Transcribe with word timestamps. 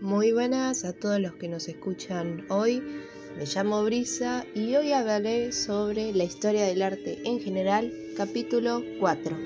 Muy 0.00 0.32
buenas 0.32 0.86
a 0.86 0.94
todos 0.94 1.20
los 1.20 1.34
que 1.34 1.46
nos 1.46 1.68
escuchan 1.68 2.46
hoy. 2.48 2.82
Me 3.36 3.44
llamo 3.44 3.84
Brisa 3.84 4.46
y 4.54 4.74
hoy 4.74 4.92
hablaré 4.92 5.52
sobre 5.52 6.14
la 6.14 6.24
historia 6.24 6.64
del 6.64 6.80
arte 6.80 7.20
en 7.26 7.38
general, 7.38 7.92
capítulo 8.16 8.82
4. 8.98 9.36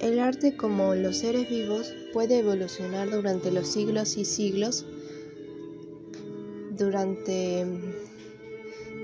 El 0.00 0.18
arte 0.18 0.56
como 0.56 0.96
los 0.96 1.18
seres 1.18 1.48
vivos 1.48 1.94
puede 2.12 2.40
evolucionar 2.40 3.08
durante 3.08 3.52
los 3.52 3.68
siglos 3.68 4.16
y 4.16 4.24
siglos, 4.24 4.84
durante 6.76 7.64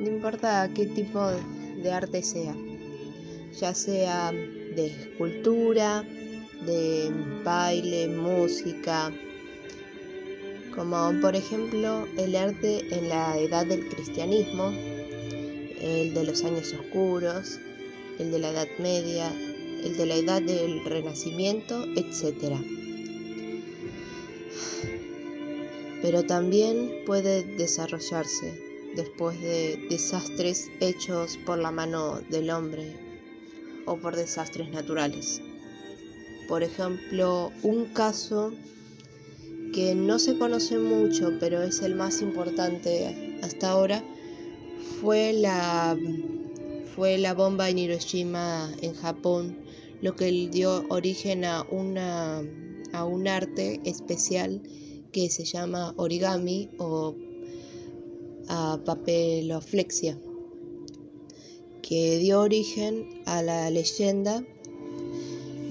no 0.00 0.06
importa 0.08 0.68
qué 0.74 0.86
tipo 0.86 1.30
de 1.80 1.92
arte 1.92 2.24
sea, 2.24 2.56
ya 3.52 3.72
sea 3.72 4.32
de 4.74 4.86
escultura, 4.86 6.04
de 6.66 7.10
baile, 7.44 8.08
música, 8.08 9.12
como 10.74 11.12
por 11.20 11.34
ejemplo 11.34 12.06
el 12.16 12.36
arte 12.36 12.84
en 12.94 13.08
la 13.08 13.38
edad 13.38 13.66
del 13.66 13.88
cristianismo, 13.88 14.72
el 15.80 16.14
de 16.14 16.24
los 16.24 16.44
años 16.44 16.72
oscuros, 16.72 17.58
el 18.18 18.30
de 18.30 18.38
la 18.38 18.50
Edad 18.50 18.68
Media, 18.78 19.32
el 19.84 19.96
de 19.96 20.06
la 20.06 20.14
edad 20.16 20.42
del 20.42 20.84
Renacimiento, 20.84 21.84
etc. 21.96 22.54
Pero 26.02 26.24
también 26.24 27.02
puede 27.06 27.42
desarrollarse 27.42 28.60
después 28.94 29.40
de 29.40 29.86
desastres 29.90 30.70
hechos 30.80 31.38
por 31.44 31.58
la 31.58 31.70
mano 31.70 32.20
del 32.30 32.50
hombre 32.50 33.07
o 33.88 33.96
por 33.96 34.16
desastres 34.16 34.70
naturales. 34.70 35.40
Por 36.48 36.62
ejemplo, 36.62 37.52
un 37.62 37.86
caso 37.86 38.52
que 39.72 39.94
no 39.94 40.18
se 40.18 40.38
conoce 40.38 40.78
mucho, 40.78 41.32
pero 41.38 41.62
es 41.62 41.82
el 41.82 41.94
más 41.94 42.22
importante 42.22 43.38
hasta 43.42 43.70
ahora, 43.70 44.02
fue 45.00 45.32
la, 45.32 45.96
fue 46.94 47.18
la 47.18 47.34
bomba 47.34 47.68
en 47.68 47.78
Hiroshima 47.78 48.72
en 48.80 48.94
Japón, 48.94 49.58
lo 50.00 50.16
que 50.16 50.30
dio 50.50 50.84
origen 50.88 51.44
a, 51.44 51.62
una, 51.70 52.42
a 52.92 53.04
un 53.04 53.28
arte 53.28 53.80
especial 53.84 54.62
que 55.12 55.28
se 55.30 55.44
llama 55.44 55.94
origami 55.96 56.70
o 56.78 57.14
a 58.48 58.80
papeloflexia, 58.84 60.18
que 61.88 62.18
dio 62.18 62.40
origen 62.40 63.22
a 63.24 63.40
la 63.40 63.70
leyenda 63.70 64.44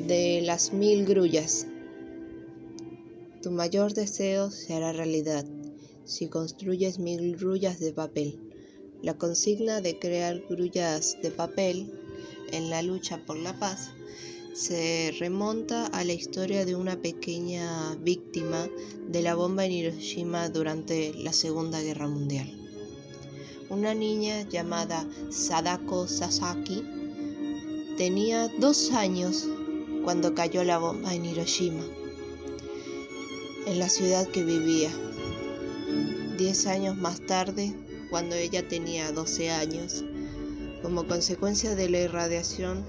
de 0.07 0.41
las 0.41 0.73
mil 0.73 1.05
grullas. 1.05 1.67
Tu 3.43 3.51
mayor 3.51 3.93
deseo 3.93 4.49
se 4.49 4.73
hará 4.73 4.93
realidad 4.93 5.45
si 6.05 6.27
construyes 6.27 6.97
mil 6.97 7.37
grullas 7.37 7.79
de 7.79 7.93
papel. 7.93 8.39
La 9.03 9.15
consigna 9.19 9.79
de 9.79 9.99
crear 9.99 10.41
grullas 10.49 11.17
de 11.21 11.29
papel 11.29 11.93
en 12.51 12.71
la 12.71 12.81
lucha 12.81 13.23
por 13.23 13.37
la 13.37 13.59
paz 13.59 13.91
se 14.55 15.13
remonta 15.19 15.85
a 15.85 16.03
la 16.03 16.13
historia 16.13 16.65
de 16.65 16.75
una 16.75 16.99
pequeña 16.99 17.93
víctima 17.97 18.67
de 19.07 19.21
la 19.21 19.35
bomba 19.35 19.67
en 19.67 19.71
Hiroshima 19.71 20.49
durante 20.49 21.13
la 21.13 21.31
Segunda 21.31 21.79
Guerra 21.79 22.07
Mundial 22.07 22.66
una 23.77 23.93
niña 23.93 24.41
llamada 24.49 25.05
Sadako 25.29 26.07
Sasaki, 26.07 26.83
tenía 27.95 28.47
dos 28.59 28.91
años 28.91 29.47
cuando 30.03 30.33
cayó 30.33 30.63
la 30.63 30.79
bomba 30.79 31.13
en 31.13 31.25
Hiroshima, 31.25 31.83
en 33.67 33.77
la 33.77 33.87
ciudad 33.87 34.27
que 34.29 34.43
vivía. 34.43 34.89
Diez 36.39 36.65
años 36.65 36.97
más 36.97 37.19
tarde, 37.27 37.71
cuando 38.09 38.35
ella 38.35 38.67
tenía 38.67 39.11
12 39.11 39.51
años, 39.51 40.03
como 40.81 41.05
consecuencia 41.05 41.75
de 41.75 41.87
la 41.87 41.99
irradiación 41.99 42.83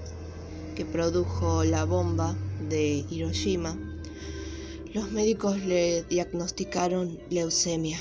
que 0.75 0.85
produjo 0.85 1.63
la 1.65 1.85
bomba 1.85 2.35
de 2.67 3.05
Hiroshima, 3.11 3.77
los 4.95 5.11
médicos 5.11 5.59
le 5.59 6.01
diagnosticaron 6.05 7.19
leucemia. 7.29 7.99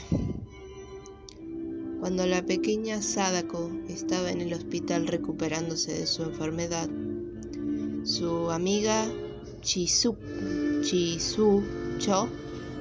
Cuando 2.09 2.27
la 2.27 2.41
pequeña 2.41 3.03
Sadako 3.03 3.71
estaba 3.87 4.31
en 4.31 4.41
el 4.41 4.55
hospital 4.55 5.07
recuperándose 5.09 5.93
de 5.93 6.07
su 6.07 6.23
enfermedad, 6.23 6.89
su 8.03 8.51
amiga 8.51 9.05
Chisu, 9.61 10.17
Cho 11.99 12.29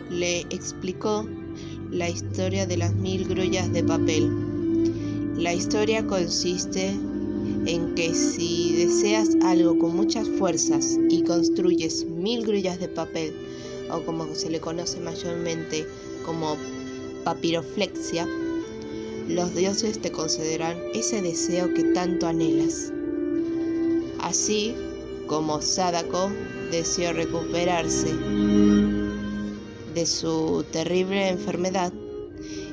le 0.09 0.39
explicó 0.49 1.27
la 1.91 2.07
historia 2.09 2.65
de 2.65 2.77
las 2.77 2.93
mil 2.93 3.27
grullas 3.27 3.69
de 3.73 3.83
papel. 3.83 4.31
La 5.35 5.53
historia 5.53 6.07
consiste 6.07 6.91
en 7.65 7.95
que 7.95 8.15
si 8.15 8.77
deseas 8.77 9.35
algo 9.44 9.77
con 9.77 9.94
muchas 9.94 10.29
fuerzas 10.29 10.97
y 11.09 11.23
construyes 11.23 12.05
mil 12.05 12.45
grullas 12.45 12.79
de 12.79 12.88
papel, 12.88 13.33
o 13.91 13.99
como 14.03 14.33
se 14.35 14.49
le 14.49 14.61
conoce 14.61 15.01
mayormente 15.01 15.85
como 16.23 16.55
papiroflexia, 17.25 18.25
los 19.27 19.53
dioses 19.53 19.99
te 20.01 20.11
concederán 20.11 20.77
ese 20.93 21.21
deseo 21.21 21.73
que 21.73 21.83
tanto 21.83 22.27
anhelas. 22.27 22.91
Así 24.19 24.75
como 25.27 25.61
Sadako 25.61 26.31
deseó 26.71 27.13
recuperarse 27.13 28.13
de 29.93 30.05
su 30.05 30.65
terrible 30.71 31.27
enfermedad 31.29 31.91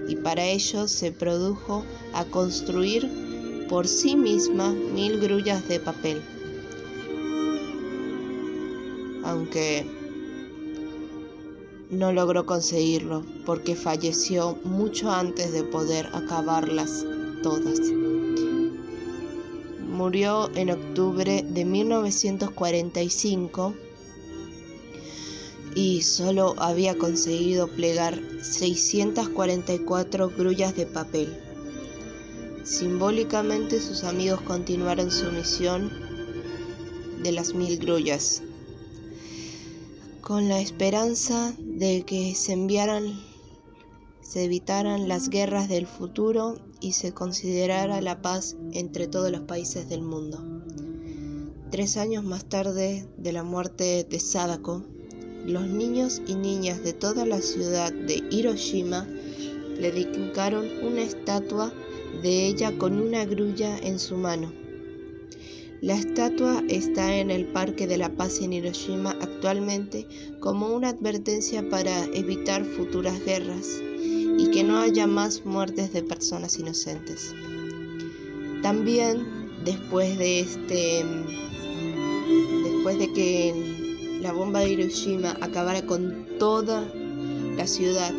y 0.08 0.16
para 0.16 0.44
ello 0.44 0.86
se 0.86 1.10
produjo 1.10 1.84
a 2.12 2.24
construir 2.24 3.66
por 3.68 3.88
sí 3.88 4.14
misma 4.14 4.72
mil 4.72 5.20
grullas 5.20 5.66
de 5.68 5.80
papel. 5.80 6.22
Aunque 9.24 9.86
no 11.94 12.12
logró 12.12 12.44
conseguirlo 12.44 13.24
porque 13.46 13.76
falleció 13.76 14.58
mucho 14.64 15.10
antes 15.10 15.52
de 15.52 15.62
poder 15.62 16.10
acabarlas 16.12 17.06
todas. 17.42 17.80
Murió 19.88 20.50
en 20.56 20.70
octubre 20.70 21.44
de 21.48 21.64
1945 21.64 23.74
y 25.76 26.02
solo 26.02 26.54
había 26.58 26.98
conseguido 26.98 27.68
plegar 27.68 28.20
644 28.42 30.30
grullas 30.30 30.76
de 30.76 30.86
papel. 30.86 31.40
Simbólicamente 32.64 33.80
sus 33.80 34.04
amigos 34.04 34.40
continuaron 34.40 35.10
su 35.10 35.30
misión 35.30 35.90
de 37.22 37.32
las 37.32 37.54
mil 37.54 37.78
grullas 37.78 38.42
con 40.24 40.48
la 40.48 40.58
esperanza 40.58 41.54
de 41.58 42.02
que 42.06 42.34
se 42.34 42.54
enviaran, 42.54 43.20
se 44.22 44.44
evitaran 44.44 45.06
las 45.06 45.28
guerras 45.28 45.68
del 45.68 45.86
futuro 45.86 46.58
y 46.80 46.92
se 46.92 47.12
considerara 47.12 48.00
la 48.00 48.22
paz 48.22 48.56
entre 48.72 49.06
todos 49.06 49.30
los 49.30 49.42
países 49.42 49.86
del 49.90 50.00
mundo. 50.00 50.42
Tres 51.70 51.98
años 51.98 52.24
más 52.24 52.46
tarde 52.46 53.06
de 53.18 53.32
la 53.32 53.42
muerte 53.42 54.06
de 54.08 54.18
Sadako, 54.18 54.82
los 55.44 55.66
niños 55.66 56.22
y 56.26 56.36
niñas 56.36 56.82
de 56.82 56.94
toda 56.94 57.26
la 57.26 57.42
ciudad 57.42 57.92
de 57.92 58.22
Hiroshima 58.30 59.04
le 59.04 59.92
dedicaron 59.92 60.64
una 60.82 61.02
estatua 61.02 61.70
de 62.22 62.46
ella 62.46 62.78
con 62.78 62.98
una 62.98 63.26
grulla 63.26 63.76
en 63.76 63.98
su 63.98 64.16
mano. 64.16 64.63
La 65.80 65.94
estatua 65.94 66.62
está 66.68 67.16
en 67.16 67.30
el 67.30 67.46
Parque 67.46 67.86
de 67.86 67.98
la 67.98 68.08
Paz 68.08 68.40
en 68.40 68.52
Hiroshima 68.52 69.10
actualmente 69.20 70.06
como 70.40 70.74
una 70.74 70.90
advertencia 70.90 71.68
para 71.68 72.04
evitar 72.06 72.64
futuras 72.64 73.22
guerras 73.24 73.82
y 74.38 74.50
que 74.50 74.64
no 74.64 74.78
haya 74.78 75.06
más 75.06 75.44
muertes 75.44 75.92
de 75.92 76.02
personas 76.02 76.58
inocentes. 76.58 77.34
También 78.62 79.26
después 79.64 80.16
de 80.18 80.40
este 80.40 81.04
después 82.64 82.98
de 82.98 83.12
que 83.12 84.18
la 84.22 84.32
bomba 84.32 84.60
de 84.60 84.72
Hiroshima 84.72 85.36
acabara 85.40 85.84
con 85.84 86.26
toda 86.38 86.82
la 87.56 87.66
ciudad, 87.66 88.12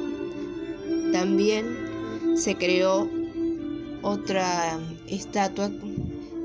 también 1.12 1.66
se 2.36 2.56
creó 2.56 3.10
otra 4.04 4.78
estatua 5.08 5.72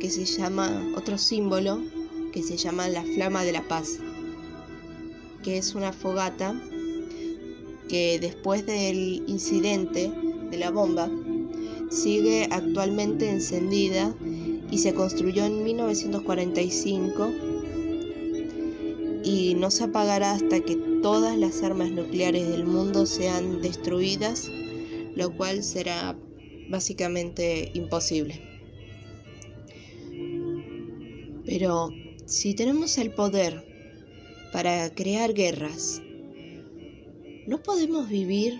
que 0.01 0.11
se 0.11 0.25
llama, 0.25 0.93
otro 0.97 1.19
símbolo 1.19 1.81
que 2.33 2.43
se 2.43 2.57
llama 2.57 2.89
la 2.89 3.05
flama 3.05 3.45
de 3.45 3.53
la 3.53 3.69
paz, 3.69 3.99
que 5.45 5.59
es 5.59 5.75
una 5.75 5.93
fogata 5.93 6.61
que 7.89 8.19
después 8.19 8.67
del 8.67 9.23
incidente 9.27 10.11
de 10.51 10.57
la 10.57 10.71
bomba 10.71 11.11
sigue 11.91 12.49
actualmente 12.51 13.29
encendida 13.29 14.15
y 14.71 14.79
se 14.79 14.95
construyó 14.95 15.45
en 15.45 15.65
1945 15.65 17.31
y 19.23 19.55
no 19.55 19.71
se 19.71 19.85
apagará 19.85 20.33
hasta 20.33 20.61
que 20.61 20.77
todas 21.03 21.37
las 21.37 21.63
armas 21.63 21.91
nucleares 21.91 22.49
del 22.49 22.65
mundo 22.65 23.07
sean 23.07 23.61
destruidas, 23.61 24.51
lo 25.15 25.37
cual 25.37 25.63
será 25.63 26.17
básicamente 26.69 27.71
imposible. 27.75 28.50
Pero 31.51 31.93
si 32.27 32.55
tenemos 32.55 32.97
el 32.97 33.11
poder 33.11 33.67
para 34.53 34.89
crear 34.95 35.35
guerras, 35.35 36.01
no 37.49 37.61
podemos 37.61 38.09
vivir 38.09 38.57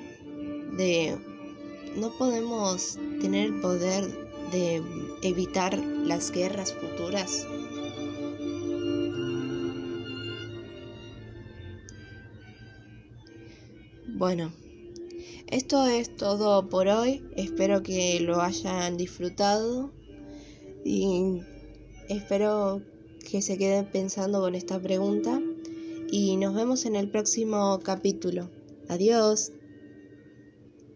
de... 0.77 1.17
no 1.97 2.11
podemos 2.19 2.99
tener 3.21 3.47
el 3.47 3.61
poder 3.61 4.09
de 4.51 4.83
evitar 5.23 5.79
las 5.79 6.33
guerras 6.33 6.75
futuras. 6.75 7.47
Bueno, 14.09 14.53
esto 15.47 15.87
es 15.87 16.17
todo 16.17 16.69
por 16.69 16.89
hoy. 16.89 17.23
Espero 17.37 17.85
que 17.85 18.19
lo 18.19 18.41
hayan 18.41 18.97
disfrutado 18.97 19.93
y 20.85 21.41
espero 22.09 22.81
que 23.31 23.43
se 23.43 23.59
queden 23.59 23.87
pensando 23.87 24.41
con 24.41 24.55
esta 24.55 24.81
pregunta 24.81 25.41
y 26.11 26.37
nos 26.37 26.55
vemos 26.55 26.87
en 26.87 26.97
el 26.97 27.09
próximo 27.09 27.81
capítulo. 27.83 28.49
Adiós. 28.89 29.53